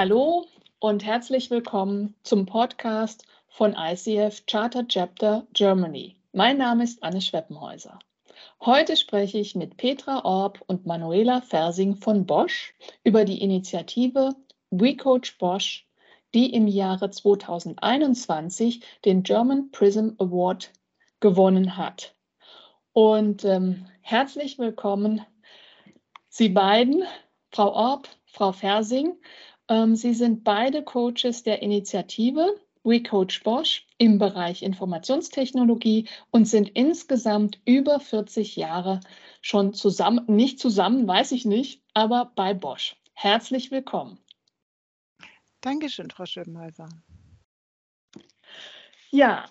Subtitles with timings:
[0.00, 0.46] Hallo
[0.78, 6.14] und herzlich willkommen zum Podcast von ICF Charter Chapter Germany.
[6.32, 7.98] Mein Name ist Anne Schweppenhäuser.
[8.64, 14.36] Heute spreche ich mit Petra Orb und Manuela Fersing von Bosch über die Initiative
[14.70, 15.84] WeCoach Bosch,
[16.32, 20.70] die im Jahre 2021 den German Prism Award
[21.18, 22.14] gewonnen hat.
[22.92, 25.26] Und ähm, herzlich willkommen,
[26.28, 27.02] Sie beiden,
[27.50, 29.16] Frau Orb, Frau Fersing.
[29.68, 37.60] Ähm, Sie sind beide Coaches der Initiative WeCoach Bosch im Bereich Informationstechnologie und sind insgesamt
[37.64, 39.00] über 40 Jahre
[39.42, 42.96] schon zusammen, nicht zusammen, weiß ich nicht, aber bei Bosch.
[43.12, 44.18] Herzlich willkommen.
[45.60, 46.88] Dankeschön, Frau Schöbenhäuser.
[49.10, 49.48] Ja,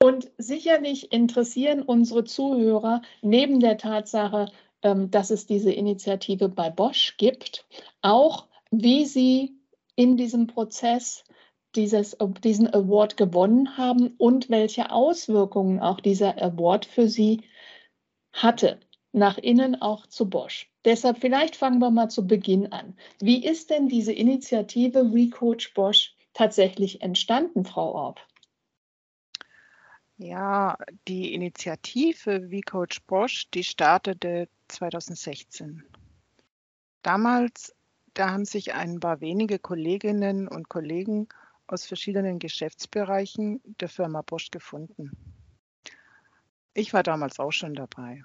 [0.00, 7.16] und sicherlich interessieren unsere Zuhörer neben der Tatsache, ähm, dass es diese Initiative bei Bosch
[7.16, 7.66] gibt,
[8.02, 9.56] auch wie Sie
[9.96, 11.24] in diesem Prozess
[11.74, 17.42] dieses, diesen Award gewonnen haben und welche Auswirkungen auch dieser Award für Sie
[18.32, 18.80] hatte,
[19.12, 20.70] nach innen auch zu Bosch.
[20.84, 22.96] Deshalb vielleicht fangen wir mal zu Beginn an.
[23.20, 28.20] Wie ist denn diese Initiative WeCoach Bosch tatsächlich entstanden, Frau Orb?
[30.16, 35.84] Ja, die Initiative WeCoach Bosch, die startete 2016.
[37.02, 37.74] Damals,
[38.18, 41.28] da haben sich ein paar wenige Kolleginnen und Kollegen
[41.68, 45.12] aus verschiedenen Geschäftsbereichen der Firma Bosch gefunden.
[46.74, 48.24] Ich war damals auch schon dabei.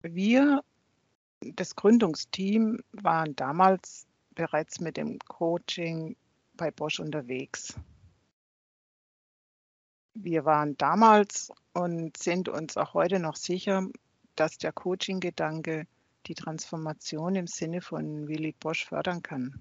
[0.00, 0.64] Wir,
[1.40, 6.16] das Gründungsteam, waren damals bereits mit dem Coaching
[6.54, 7.74] bei Bosch unterwegs.
[10.14, 13.86] Wir waren damals und sind uns auch heute noch sicher,
[14.34, 15.86] dass der Coaching-Gedanke
[16.28, 19.60] die Transformation im Sinne von Willy Bosch fördern kann.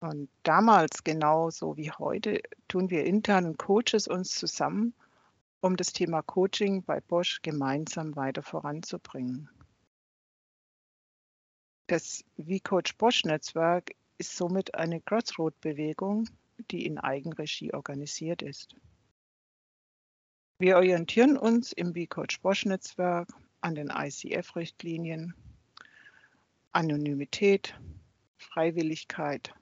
[0.00, 4.94] Und damals, genauso wie heute, tun wir internen Coaches uns zusammen,
[5.60, 9.50] um das Thema Coaching bei Bosch gemeinsam weiter voranzubringen.
[11.88, 16.28] Das V-Coach Bosch Netzwerk ist somit eine Crossroad-Bewegung,
[16.70, 18.76] die in Eigenregie organisiert ist.
[20.60, 23.28] Wir orientieren uns im V-Coach Bosch Netzwerk
[23.60, 25.34] an den ICF-Richtlinien.
[26.72, 27.74] Anonymität,
[28.36, 29.52] Freiwilligkeit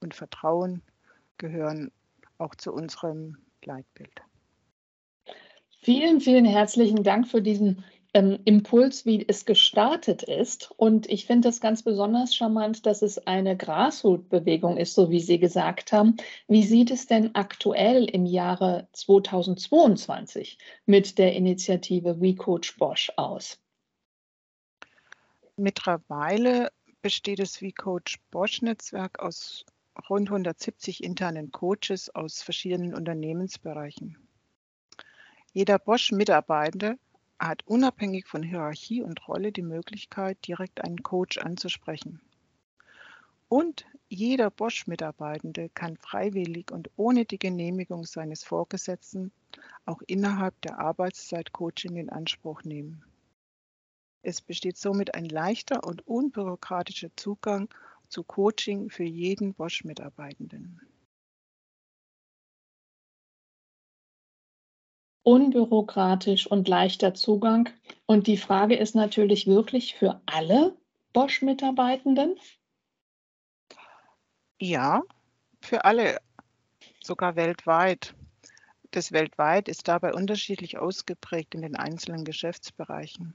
[0.00, 0.82] und Vertrauen
[1.38, 1.90] gehören
[2.38, 4.22] auch zu unserem Leitbild.
[5.82, 7.84] Vielen, vielen herzlichen Dank für diesen
[8.16, 10.70] ähm, Impuls, wie es gestartet ist.
[10.78, 15.38] Und ich finde es ganz besonders charmant, dass es eine Grassroot-Bewegung ist, so wie Sie
[15.38, 16.16] gesagt haben.
[16.48, 20.56] Wie sieht es denn aktuell im Jahre 2022
[20.86, 23.58] mit der Initiative WeCoach Bosch aus?
[25.56, 26.70] Mittlerweile
[27.02, 29.66] besteht das WeCoach Bosch-Netzwerk aus
[30.08, 34.16] rund 170 internen Coaches aus verschiedenen Unternehmensbereichen.
[35.52, 36.98] Jeder Bosch-Mitarbeitende
[37.38, 42.20] hat unabhängig von Hierarchie und Rolle die Möglichkeit, direkt einen Coach anzusprechen.
[43.48, 49.32] Und jeder Bosch-Mitarbeitende kann freiwillig und ohne die Genehmigung seines Vorgesetzten
[49.84, 53.04] auch innerhalb der Arbeitszeit Coaching in Anspruch nehmen.
[54.22, 57.68] Es besteht somit ein leichter und unbürokratischer Zugang
[58.08, 60.80] zu Coaching für jeden Bosch-Mitarbeitenden.
[65.26, 67.68] Unbürokratisch und leichter Zugang.
[68.06, 70.76] Und die Frage ist natürlich wirklich für alle
[71.12, 72.38] Bosch-Mitarbeitenden?
[74.60, 75.02] Ja,
[75.60, 76.18] für alle,
[77.02, 78.14] sogar weltweit.
[78.92, 83.34] Das weltweit ist dabei unterschiedlich ausgeprägt in den einzelnen Geschäftsbereichen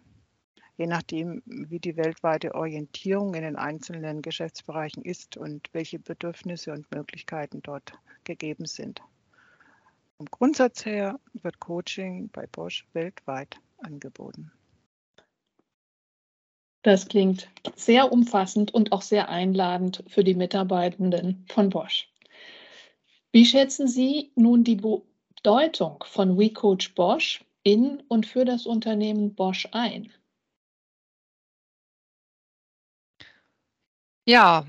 [0.78, 6.90] je nachdem, wie die weltweite Orientierung in den einzelnen Geschäftsbereichen ist und welche Bedürfnisse und
[6.91, 9.02] Möglichkeiten dort gegeben sind.
[10.22, 14.52] Vom Grundsatz her wird Coaching bei Bosch weltweit angeboten.
[16.84, 22.08] Das klingt sehr umfassend und auch sehr einladend für die Mitarbeitenden von Bosch.
[23.32, 29.68] Wie schätzen Sie nun die Bedeutung von WeCoach Bosch in und für das Unternehmen Bosch
[29.72, 30.14] ein?
[34.28, 34.68] Ja,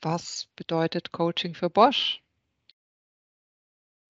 [0.00, 2.20] was bedeutet Coaching für Bosch?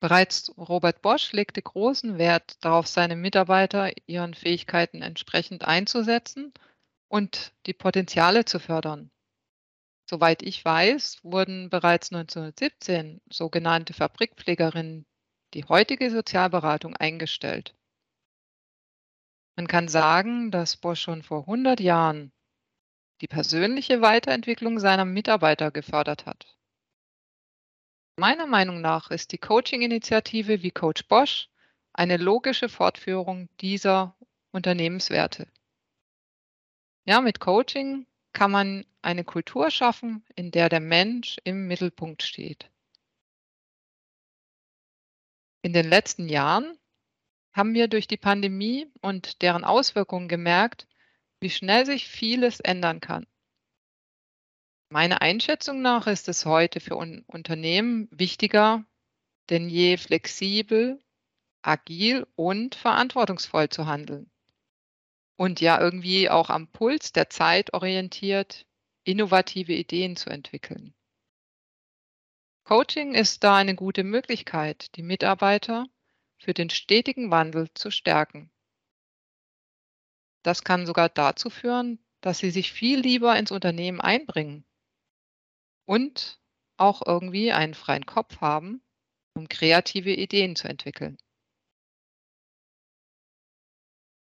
[0.00, 6.52] Bereits Robert Bosch legte großen Wert darauf, seine Mitarbeiter ihren Fähigkeiten entsprechend einzusetzen
[7.08, 9.10] und die Potenziale zu fördern.
[10.08, 15.04] Soweit ich weiß, wurden bereits 1917 sogenannte Fabrikpflegerinnen
[15.54, 17.74] die heutige Sozialberatung eingestellt.
[19.56, 22.32] Man kann sagen, dass Bosch schon vor 100 Jahren
[23.20, 26.57] die persönliche Weiterentwicklung seiner Mitarbeiter gefördert hat.
[28.18, 31.48] Meiner Meinung nach ist die Coaching-Initiative wie Coach Bosch
[31.92, 34.16] eine logische Fortführung dieser
[34.50, 35.46] Unternehmenswerte.
[37.04, 42.68] Ja, mit Coaching kann man eine Kultur schaffen, in der der Mensch im Mittelpunkt steht.
[45.62, 46.76] In den letzten Jahren
[47.52, 50.88] haben wir durch die Pandemie und deren Auswirkungen gemerkt,
[51.38, 53.28] wie schnell sich vieles ändern kann.
[54.90, 58.84] Meiner Einschätzung nach ist es heute für un Unternehmen wichtiger
[59.50, 61.02] denn je flexibel,
[61.62, 64.30] agil und verantwortungsvoll zu handeln.
[65.36, 68.66] Und ja irgendwie auch am Puls der Zeit orientiert,
[69.04, 70.94] innovative Ideen zu entwickeln.
[72.64, 75.86] Coaching ist da eine gute Möglichkeit, die Mitarbeiter
[76.36, 78.50] für den stetigen Wandel zu stärken.
[80.42, 84.67] Das kann sogar dazu führen, dass sie sich viel lieber ins Unternehmen einbringen
[85.88, 86.38] und
[86.76, 88.82] auch irgendwie einen freien Kopf haben,
[89.34, 91.16] um kreative Ideen zu entwickeln.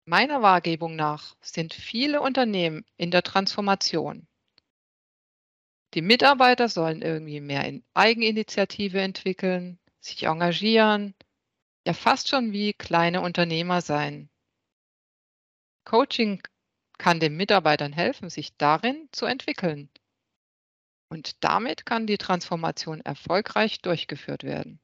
[0.06, 4.28] Meiner Wahrgebung nach sind viele Unternehmen in der Transformation.
[5.96, 11.16] Die Mitarbeiter sollen irgendwie mehr in Eigeninitiative entwickeln, sich engagieren,
[11.88, 14.30] ja fast schon wie kleine Unternehmer sein.
[15.86, 16.44] Coaching
[17.00, 19.90] kann den Mitarbeitern helfen, sich darin zu entwickeln.
[21.10, 24.80] Und damit kann die Transformation erfolgreich durchgeführt werden.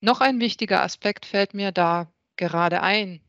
[0.00, 3.20] Noch ein wichtiger Aspekt fällt mir da gerade ein.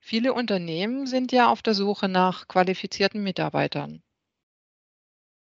[0.00, 4.02] Viele Unternehmen sind ja auf der Suche nach qualifizierten Mitarbeitern.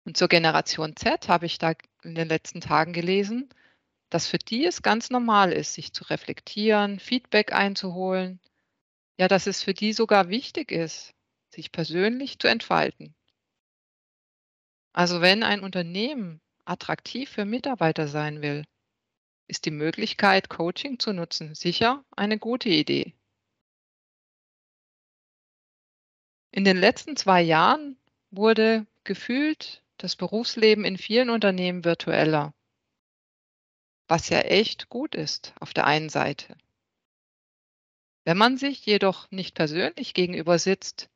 [0.07, 1.75] Und zur Generation Z habe ich da
[2.05, 3.49] in den letzten Tagen gelesen,
[4.09, 8.41] dass für die es ganz normal ist, sich zu reflektieren, Feedback einzuholen.
[9.19, 11.13] Ja, dass es für die sogar wichtig ist,
[11.53, 13.16] sich persönlich zu entfalten.
[14.97, 18.65] Also wenn ein Unternehmen attraktiv für Mitarbeiter sein will,
[19.47, 23.13] ist die Möglichkeit, Coaching zu nutzen, sicher eine gute Idee.
[26.51, 27.99] In den letzten zwei Jahren
[28.31, 32.55] wurde gefühlt das Berufsleben in vielen Unternehmen virtueller,
[34.09, 36.57] was ja echt gut ist auf der einen Seite.
[38.25, 41.11] Wenn man sich jedoch nicht persönlich gegenüber sitzt,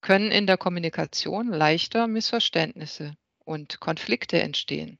[0.00, 3.14] können in der Kommunikation leichter Missverständnisse
[3.44, 4.98] und Konflikte entstehen.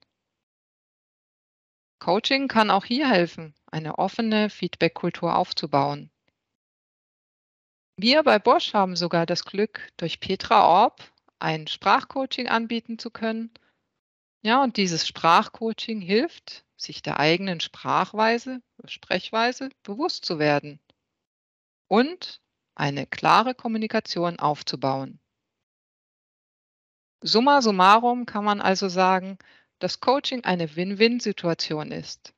[1.98, 6.10] Coaching kann auch hier helfen, eine offene Feedback-Kultur aufzubauen.
[7.96, 13.50] Wir bei Bosch haben sogar das Glück, durch Petra Orb ein Sprachcoaching anbieten zu können.
[14.42, 20.80] Ja, und dieses Sprachcoaching hilft, sich der eigenen Sprachweise, Sprechweise bewusst zu werden
[21.88, 22.40] und
[22.78, 25.18] eine klare Kommunikation aufzubauen.
[27.20, 29.38] Summa summarum kann man also sagen,
[29.80, 32.32] dass Coaching eine Win-Win-Situation ist.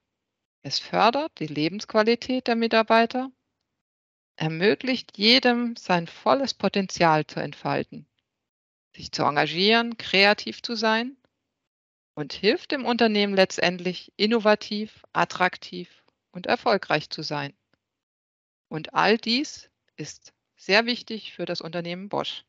[0.63, 3.31] Es fördert die Lebensqualität der Mitarbeiter,
[4.37, 8.07] ermöglicht jedem sein volles Potenzial zu entfalten,
[8.97, 11.17] sich zu engagieren, kreativ zu sein
[12.15, 17.55] und hilft dem Unternehmen letztendlich innovativ, attraktiv und erfolgreich zu sein.
[18.69, 19.70] Und all dies
[20.01, 22.45] ist sehr wichtig für das Unternehmen Bosch.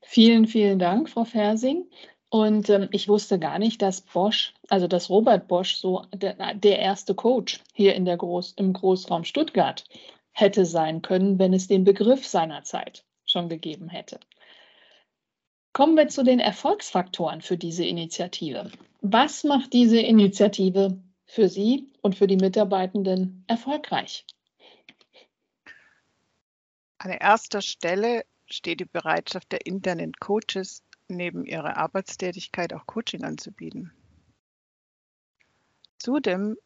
[0.00, 1.90] Vielen, vielen Dank, Frau Fersing.
[2.30, 6.78] Und ähm, ich wusste gar nicht, dass Bosch, also dass Robert Bosch so der, der
[6.78, 9.84] erste Coach hier in der Groß, im Großraum Stuttgart
[10.32, 14.20] hätte sein können, wenn es den Begriff seinerzeit schon gegeben hätte.
[15.72, 18.70] Kommen wir zu den Erfolgsfaktoren für diese Initiative.
[19.00, 24.24] Was macht diese Initiative für Sie und für die Mitarbeitenden erfolgreich?
[27.02, 33.90] An erster Stelle steht die Bereitschaft der internen Coaches, neben ihrer Arbeitstätigkeit auch Coaching anzubieten.
[35.96, 36.58] Zudem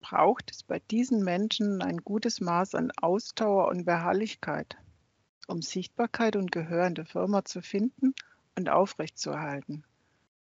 [0.00, 4.76] braucht es bei diesen Menschen ein gutes Maß an Ausdauer und Beharrlichkeit,
[5.46, 8.12] um Sichtbarkeit und Gehör in der Firma zu finden
[8.56, 9.84] und aufrechtzuerhalten.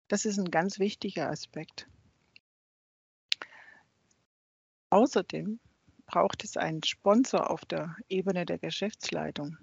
[0.09, 1.89] Das ist ein ganz wichtiger Aspekt.
[4.91, 5.61] Außerdem
[6.11, 9.57] braucht es einen Sponsor auf der Ebene der Geschäftsleitung.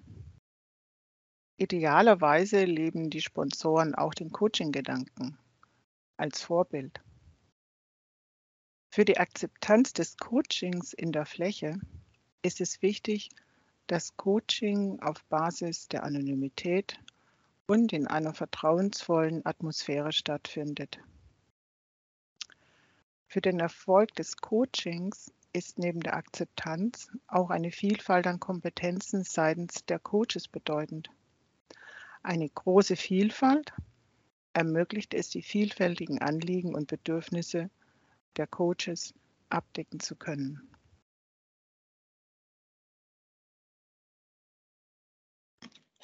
[1.57, 5.37] Idealerweise leben die Sponsoren auch den Coaching-Gedanken
[6.15, 7.01] als Vorbild.
[8.89, 11.81] Für die Akzeptanz des Coachings in der Fläche
[12.43, 13.27] ist es wichtig,
[13.87, 16.97] dass Coaching auf Basis der Anonymität
[17.67, 20.97] und in einer vertrauensvollen Atmosphäre stattfindet.
[23.27, 29.83] Für den Erfolg des Coachings ist neben der Akzeptanz auch eine Vielfalt an Kompetenzen seitens
[29.85, 31.09] der Coaches bedeutend.
[32.21, 33.73] Eine große Vielfalt
[34.53, 37.71] ermöglicht es, die vielfältigen Anliegen und Bedürfnisse
[38.37, 39.15] der Coaches
[39.49, 40.66] abdecken zu können.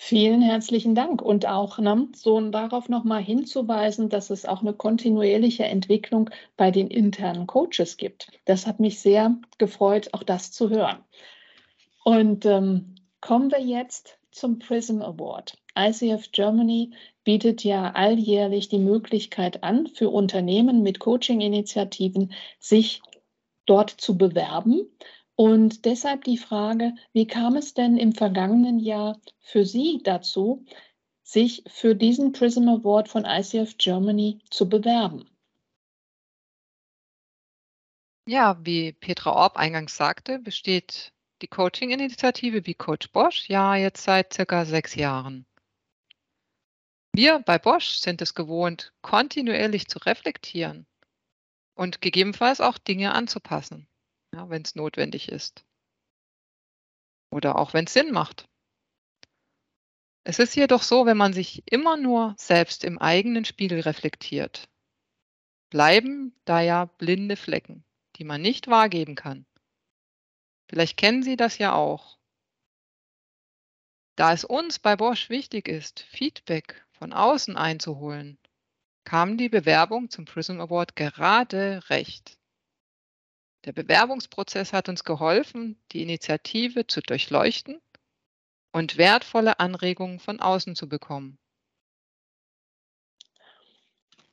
[0.05, 5.63] Vielen herzlichen Dank und auch ne, so darauf nochmal hinzuweisen, dass es auch eine kontinuierliche
[5.63, 8.27] Entwicklung bei den internen Coaches gibt.
[8.43, 10.97] Das hat mich sehr gefreut, auch das zu hören.
[12.03, 15.57] Und ähm, kommen wir jetzt zum Prism Award.
[15.79, 16.91] ICF Germany
[17.23, 23.01] bietet ja alljährlich die Möglichkeit an, für Unternehmen mit Coaching-Initiativen sich
[23.65, 24.81] dort zu bewerben.
[25.35, 30.65] Und deshalb die Frage, wie kam es denn im vergangenen Jahr für Sie dazu,
[31.23, 35.27] sich für diesen Prism Award von ICF Germany zu bewerben?
[38.27, 41.11] Ja, wie Petra Orb eingangs sagte, besteht
[41.41, 45.45] die Coaching-Initiative wie Coach Bosch ja jetzt seit circa sechs Jahren.
[47.15, 50.85] Wir bei Bosch sind es gewohnt, kontinuierlich zu reflektieren
[51.75, 53.87] und gegebenenfalls auch Dinge anzupassen
[54.33, 55.65] ja, wenn es notwendig ist.
[57.31, 58.47] Oder auch wenn es Sinn macht.
[60.25, 64.69] Es ist jedoch so, wenn man sich immer nur selbst im eigenen Spiegel reflektiert,
[65.69, 67.83] bleiben da ja blinde Flecken,
[68.15, 69.45] die man nicht wahrgeben kann.
[70.69, 72.17] Vielleicht kennen Sie das ja auch.
[74.15, 78.37] Da es uns bei Bosch wichtig ist, Feedback von außen einzuholen,
[79.03, 82.37] kam die Bewerbung zum Prism Award gerade recht.
[83.65, 87.79] Der Bewerbungsprozess hat uns geholfen, die Initiative zu durchleuchten
[88.73, 91.37] und wertvolle Anregungen von außen zu bekommen.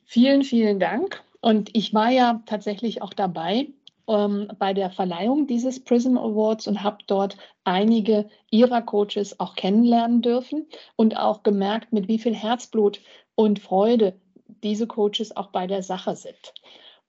[0.05, 1.23] Vielen, vielen Dank.
[1.41, 3.69] Und ich war ja tatsächlich auch dabei
[4.09, 10.21] ähm, bei der Verleihung dieses Prism Awards und habe dort einige Ihrer Coaches auch kennenlernen
[10.21, 13.01] dürfen und auch gemerkt, mit wie viel Herzblut
[13.37, 14.19] und Freude
[14.65, 16.55] diese Coaches auch bei der Sache sind.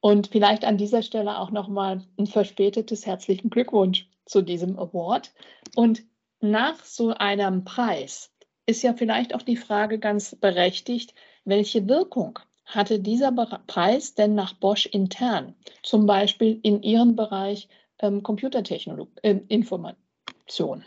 [0.01, 5.31] Und vielleicht an dieser Stelle auch nochmal ein verspätetes herzlichen Glückwunsch zu diesem Award.
[5.75, 6.03] Und
[6.39, 8.31] nach so einem Preis
[8.65, 11.13] ist ja vielleicht auch die Frage ganz berechtigt,
[11.45, 17.67] welche Wirkung hatte dieser Preis denn nach Bosch intern, zum Beispiel in Ihrem Bereich
[17.99, 20.83] ähm, Computertechnologie, äh, Information?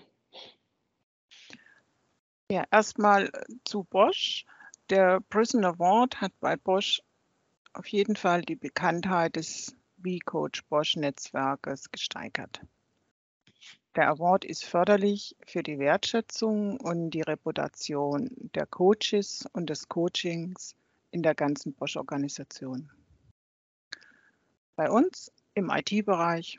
[2.51, 3.31] Ja, erstmal
[3.65, 4.45] zu Bosch.
[4.91, 7.01] Der Prison Award hat bei Bosch
[7.75, 12.61] auf jeden Fall die Bekanntheit des V-Coach Bosch-Netzwerkes gesteigert.
[13.97, 20.75] Der Award ist förderlich für die Wertschätzung und die Reputation der Coaches und des Coachings
[21.11, 22.91] in der ganzen Bosch-Organisation.
[24.77, 26.59] Bei uns im IT-Bereich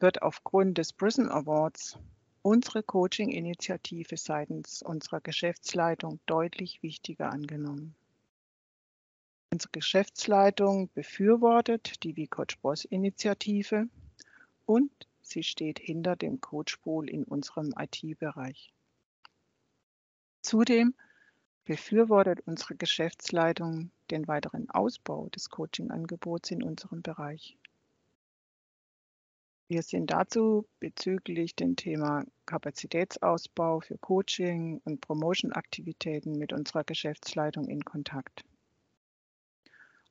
[0.00, 1.98] wird aufgrund des Prism Awards
[2.42, 7.94] unsere Coaching-Initiative seitens unserer Geschäftsleitung deutlich wichtiger angenommen.
[9.54, 13.88] Unsere Geschäftsleitung befürwortet die wie Coach Boss Initiative
[14.66, 14.90] und
[15.22, 18.74] sie steht hinter dem Coach Pool in unserem IT-Bereich.
[20.42, 20.96] Zudem
[21.62, 27.56] befürwortet unsere Geschäftsleitung den weiteren Ausbau des Coaching-Angebots in unserem Bereich.
[29.68, 37.84] Wir sind dazu bezüglich dem Thema Kapazitätsausbau für Coaching und Promotion-Aktivitäten mit unserer Geschäftsleitung in
[37.84, 38.44] Kontakt.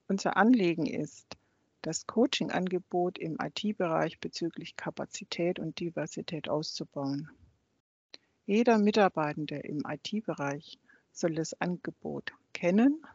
[0.07, 1.37] Unser Anliegen ist,
[1.81, 7.29] das Coaching-Angebot im IT-Bereich bezüglich Kapazität und Diversität auszubauen.
[8.45, 10.79] Jeder Mitarbeitende im IT-Bereich
[11.11, 13.05] soll das Angebot kennen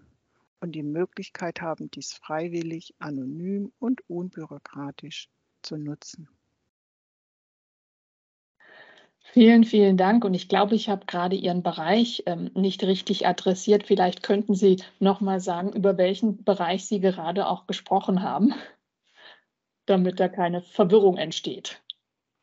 [0.61, 5.29] und die Möglichkeit haben, dies freiwillig, anonym und unbürokratisch
[5.63, 6.29] zu nutzen.
[9.33, 10.25] Vielen, vielen Dank.
[10.25, 13.87] Und ich glaube, ich habe gerade Ihren Bereich ähm, nicht richtig adressiert.
[13.87, 18.55] Vielleicht könnten Sie noch mal sagen, über welchen Bereich Sie gerade auch gesprochen haben,
[19.87, 21.83] damit da keine Verwirrung entsteht.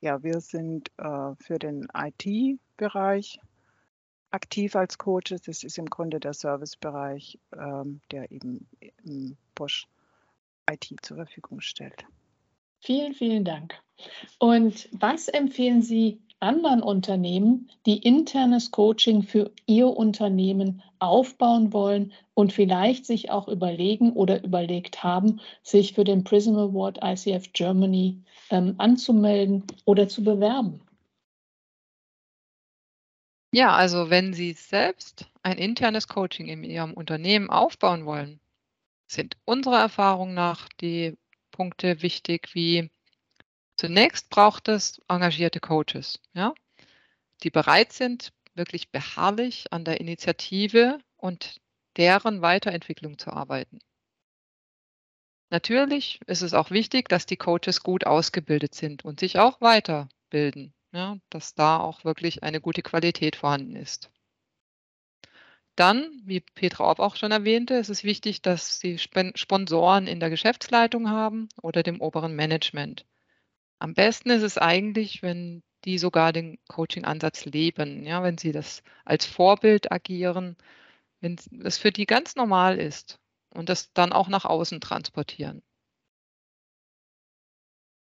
[0.02, 3.40] Ja, wir sind äh, für den IT-Bereich
[4.30, 5.42] aktiv als Coaches.
[5.42, 8.68] Das ist im Grunde der Servicebereich, ähm, der eben
[9.04, 9.88] im Bosch
[10.70, 12.06] IT zur Verfügung stellt.
[12.82, 13.74] Vielen, vielen Dank.
[14.38, 22.54] Und was empfehlen Sie anderen Unternehmen, die internes Coaching für ihr Unternehmen aufbauen wollen und
[22.54, 28.22] vielleicht sich auch überlegen oder überlegt haben, sich für den Prism Award ICF Germany
[28.52, 30.82] ähm, anzumelden oder zu bewerben?
[33.52, 38.40] Ja, also wenn Sie selbst ein internes Coaching in Ihrem Unternehmen aufbauen wollen,
[39.08, 41.18] sind unserer Erfahrung nach die
[41.52, 42.90] Punkte wichtig wie
[43.78, 46.54] Zunächst braucht es engagierte Coaches, ja,
[47.44, 51.60] die bereit sind, wirklich beharrlich an der Initiative und
[51.98, 53.80] deren Weiterentwicklung zu arbeiten.
[55.50, 60.74] Natürlich ist es auch wichtig, dass die Coaches gut ausgebildet sind und sich auch weiterbilden,
[60.92, 64.10] ja, dass da auch wirklich eine gute Qualität vorhanden ist.
[65.76, 70.30] Dann, wie Petra Orb auch schon erwähnte, ist es wichtig, dass sie Sponsoren in der
[70.30, 73.06] Geschäftsleitung haben oder dem oberen Management.
[73.80, 78.82] Am besten ist es eigentlich, wenn die sogar den Coaching-Ansatz leben, ja, wenn sie das
[79.06, 80.58] als Vorbild agieren,
[81.22, 85.62] wenn es für die ganz normal ist und das dann auch nach außen transportieren.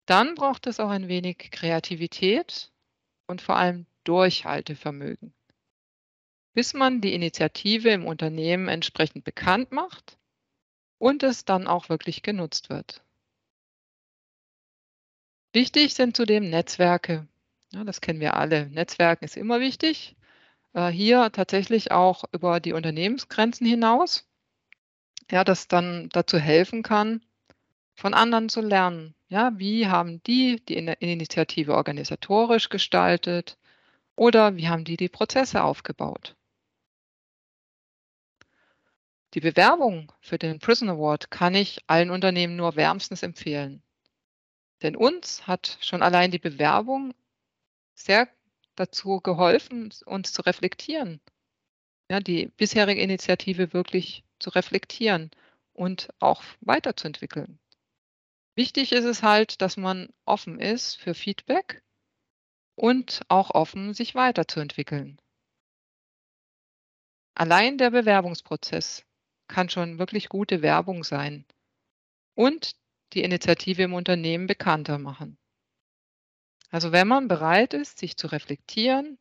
[0.05, 2.71] Dann braucht es auch ein wenig Kreativität
[3.27, 5.33] und vor allem Durchhaltevermögen,
[6.53, 10.17] bis man die Initiative im Unternehmen entsprechend bekannt macht
[10.97, 13.03] und es dann auch wirklich genutzt wird.
[15.53, 17.27] Wichtig sind zudem Netzwerke.
[17.73, 18.67] Ja, das kennen wir alle.
[18.69, 20.15] Netzwerken ist immer wichtig.
[20.73, 24.27] Äh, hier tatsächlich auch über die Unternehmensgrenzen hinaus.
[25.31, 27.21] Ja, das dann dazu helfen kann,
[27.95, 29.15] von anderen zu lernen.
[29.29, 33.57] Ja, wie haben die die Initiative organisatorisch gestaltet
[34.15, 36.35] oder wie haben die die Prozesse aufgebaut?
[39.33, 43.83] Die Bewerbung für den Prison Award kann ich allen Unternehmen nur wärmstens empfehlen.
[44.81, 47.13] Denn uns hat schon allein die Bewerbung
[47.95, 48.29] sehr
[48.75, 51.19] dazu geholfen, uns zu reflektieren.
[52.09, 55.31] Ja, die bisherige Initiative wirklich zu reflektieren
[55.73, 57.59] und auch weiterzuentwickeln.
[58.55, 61.83] Wichtig ist es halt, dass man offen ist für Feedback
[62.75, 65.19] und auch offen, sich weiterzuentwickeln.
[67.35, 69.05] Allein der Bewerbungsprozess
[69.47, 71.45] kann schon wirklich gute Werbung sein
[72.35, 72.75] und
[73.13, 75.37] die Initiative im Unternehmen bekannter machen.
[76.69, 79.17] Also wenn man bereit ist, sich zu reflektieren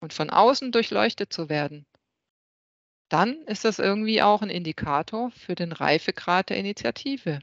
[0.00, 1.86] und von außen durchleuchtet zu werden,
[3.08, 7.40] dann ist das irgendwie auch ein Indikator für den Reifegrad der Initiative.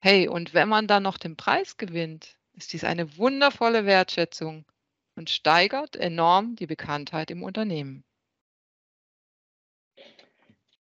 [0.00, 4.66] Hey, und wenn man dann noch den Preis gewinnt, ist dies eine wundervolle Wertschätzung
[5.14, 8.04] und steigert enorm die Bekanntheit im Unternehmen.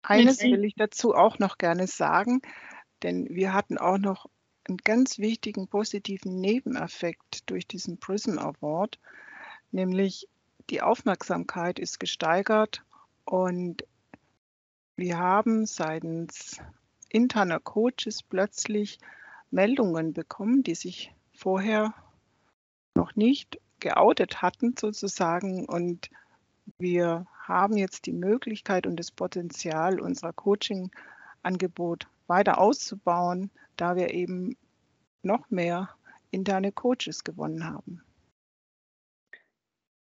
[0.02, 2.40] Eines will ich dazu auch noch gerne sagen,
[3.02, 4.28] denn wir hatten auch noch
[4.64, 8.98] einen ganz wichtigen positiven Nebeneffekt durch diesen Prism Award,
[9.70, 10.28] nämlich
[10.70, 12.84] die Aufmerksamkeit ist gesteigert
[13.24, 13.84] und
[14.96, 16.60] wir haben seitens
[17.08, 18.98] interner Coaches plötzlich
[19.50, 21.94] Meldungen bekommen, die sich vorher
[22.94, 25.66] noch nicht geoutet hatten sozusagen.
[25.66, 26.10] Und
[26.78, 34.56] wir haben jetzt die Möglichkeit und das Potenzial, unser Coaching-Angebot weiter auszubauen, da wir eben
[35.22, 35.90] noch mehr
[36.30, 38.02] interne Coaches gewonnen haben.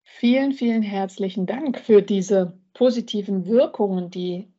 [0.02, 4.52] Vielen, vielen herzlichen Dank für diese positiven Wirkungen, die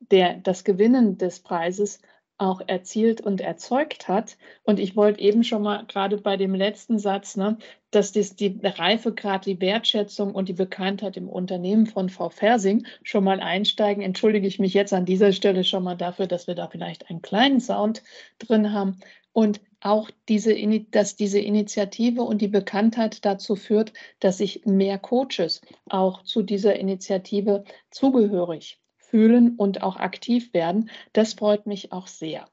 [0.00, 2.00] der, das Gewinnen des Preises
[2.38, 4.36] auch erzielt und erzeugt hat.
[4.62, 7.58] Und ich wollte eben schon mal gerade bei dem letzten Satz, ne,
[7.90, 13.24] dass dies, die Reifegrad, die Wertschätzung und die Bekanntheit im Unternehmen von Frau Fersing schon
[13.24, 14.02] mal einsteigen.
[14.02, 17.22] Entschuldige ich mich jetzt an dieser Stelle schon mal dafür, dass wir da vielleicht einen
[17.22, 18.02] kleinen Sound
[18.38, 19.00] drin haben.
[19.32, 20.54] Und auch diese,
[20.90, 26.76] dass diese Initiative und die Bekanntheit dazu führt, dass sich mehr Coaches auch zu dieser
[26.76, 30.90] Initiative zugehörig fühlen und auch aktiv werden.
[31.12, 32.46] Das freut mich auch sehr.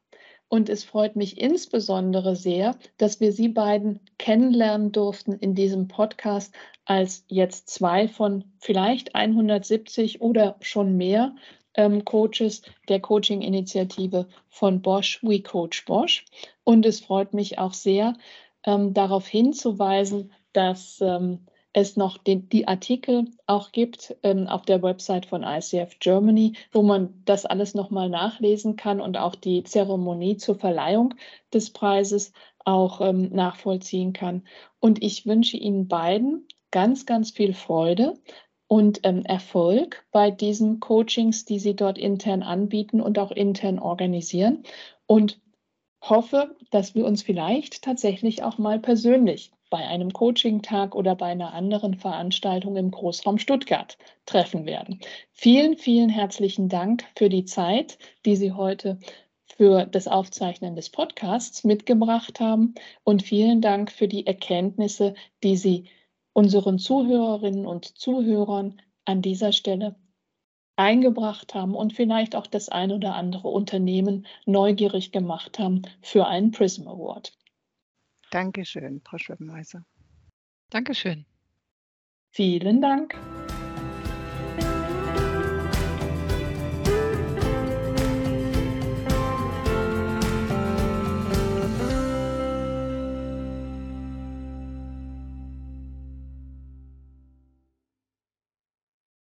[0.53, 6.53] Und es freut mich insbesondere sehr, dass wir Sie beiden kennenlernen durften in diesem Podcast
[6.85, 11.33] als jetzt zwei von vielleicht 170 oder schon mehr
[11.73, 16.25] ähm, Coaches der Coaching-Initiative von Bosch, We Coach Bosch.
[16.63, 18.13] Und es freut mich auch sehr,
[18.63, 24.81] ähm, darauf hinzuweisen, dass ähm, es noch den, die Artikel auch gibt ähm, auf der
[24.83, 30.37] Website von ICF Germany, wo man das alles nochmal nachlesen kann und auch die Zeremonie
[30.37, 31.15] zur Verleihung
[31.51, 32.31] des Preises
[32.63, 34.43] auch ähm, nachvollziehen kann.
[34.79, 38.13] Und ich wünsche Ihnen beiden ganz, ganz viel Freude
[38.67, 44.63] und ähm, Erfolg bei diesen Coachings, die Sie dort intern anbieten und auch intern organisieren.
[45.05, 45.39] Und
[46.01, 51.51] hoffe, dass wir uns vielleicht tatsächlich auch mal persönlich bei einem Coaching-Tag oder bei einer
[51.55, 54.99] anderen Veranstaltung im Großraum Stuttgart treffen werden.
[55.31, 58.99] Vielen, vielen herzlichen Dank für die Zeit, die Sie heute
[59.47, 65.85] für das Aufzeichnen des Podcasts mitgebracht haben und vielen Dank für die Erkenntnisse, die Sie
[66.33, 69.95] unseren Zuhörerinnen und Zuhörern an dieser Stelle
[70.75, 76.51] eingebracht haben und vielleicht auch das ein oder andere Unternehmen neugierig gemacht haben für einen
[76.51, 77.33] Prism Award.
[78.33, 79.85] Dankeschön, Frau Schweppenheiser.
[80.71, 81.27] Dankeschön.
[82.31, 83.13] Vielen Dank.